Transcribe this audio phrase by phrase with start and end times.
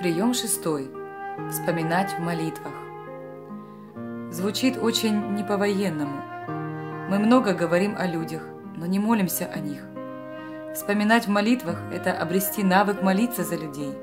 [0.00, 0.90] Прием шестой.
[1.50, 2.72] Вспоминать в молитвах.
[4.32, 6.20] Звучит очень не по-военному.
[7.08, 8.42] Мы много говорим о людях,
[8.76, 9.86] но не молимся о них.
[10.74, 13.94] Вспоминать в молитвах– это обрести навык молиться за людей.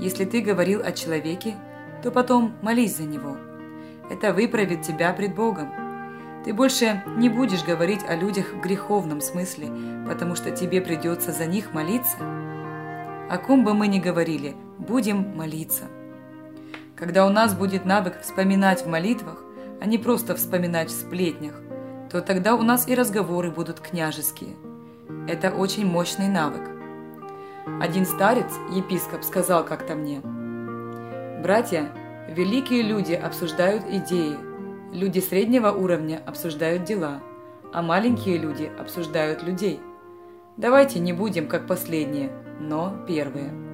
[0.00, 1.54] Если ты говорил о человеке,
[2.02, 3.36] то потом молись за него.
[4.10, 5.70] Это выправит тебя пред Богом.
[6.44, 9.70] Ты больше не будешь говорить о людях в греховном смысле,
[10.08, 12.18] потому что тебе придется за них молиться.
[13.30, 14.56] О ком бы мы ни говорили–
[14.88, 15.84] будем молиться.
[16.96, 19.42] Когда у нас будет навык вспоминать в молитвах,
[19.80, 21.54] а не просто вспоминать в сплетнях,
[22.10, 24.56] то тогда у нас и разговоры будут княжеские.
[25.28, 26.68] Это очень мощный навык.
[27.80, 30.20] Один старец, епископ, сказал как-то мне,
[31.42, 31.92] «Братья,
[32.28, 34.36] великие люди обсуждают идеи,
[34.92, 37.20] люди среднего уровня обсуждают дела,
[37.72, 39.80] а маленькие люди обсуждают людей.
[40.56, 43.67] Давайте не будем как последние, но первые».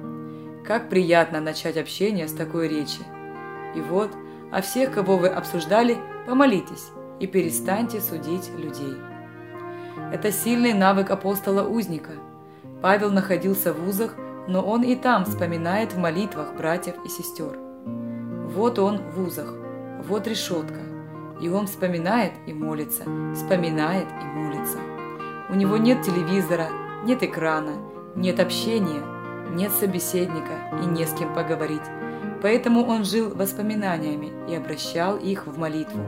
[0.67, 3.01] Как приятно начать общение с такой речи.
[3.75, 4.09] И вот,
[4.51, 6.87] о всех, кого вы обсуждали, помолитесь
[7.19, 8.95] и перестаньте судить людей.
[10.11, 12.13] Это сильный навык апостола-узника.
[12.81, 14.15] Павел находился в узах,
[14.47, 17.59] но он и там вспоминает в молитвах братьев и сестер.
[17.85, 19.53] Вот он в узах,
[20.07, 20.79] вот решетка,
[21.39, 23.03] и он вспоминает и молится,
[23.35, 24.79] вспоминает и молится.
[25.49, 26.69] У него нет телевизора,
[27.03, 27.73] нет экрана,
[28.15, 29.03] нет общения–
[29.55, 30.53] нет собеседника
[30.83, 31.81] и не с кем поговорить,
[32.41, 36.03] поэтому он жил воспоминаниями и обращал их в молитву.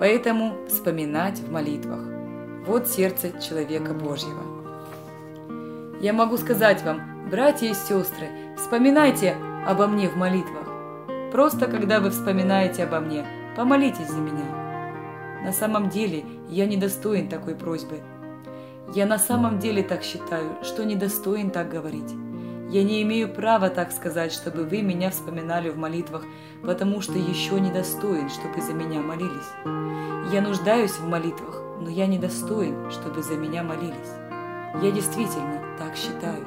[0.00, 2.00] Поэтому вспоминать в молитвах–
[2.66, 4.42] вот сердце человека Божьего.
[6.00, 9.36] Я могу сказать вам, братья и сестры, вспоминайте
[9.66, 10.68] обо мне в молитвах.
[11.32, 13.24] Просто когда вы вспоминаете обо мне,
[13.56, 15.42] помолитесь за меня.
[15.44, 18.00] На самом деле я недостоин такой просьбы–
[18.94, 22.14] я на самом деле так считаю, что недостоин так говорить.
[22.70, 26.24] Я не имею права так сказать, чтобы вы меня вспоминали в молитвах,
[26.62, 30.32] потому что еще недостоин, чтобы за меня молились.
[30.32, 34.14] Я нуждаюсь в молитвах, но я недостоин, чтобы за меня молились.
[34.82, 36.44] Я действительно так считаю.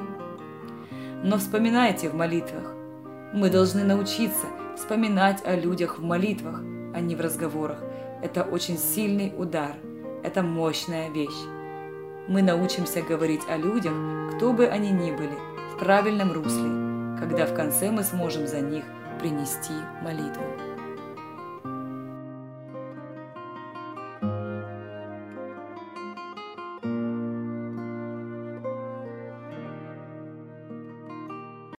[1.22, 2.74] Но вспоминайте в молитвах.
[3.34, 4.46] Мы должны научиться
[4.76, 6.60] вспоминать о людях в молитвах,
[6.94, 7.78] а не в разговорах.
[8.22, 9.76] Это очень сильный удар.
[10.22, 11.59] Это мощная вещь
[12.30, 13.92] мы научимся говорить о людях,
[14.36, 15.36] кто бы они ни были,
[15.74, 18.84] в правильном русле, когда в конце мы сможем за них
[19.18, 20.44] принести молитву.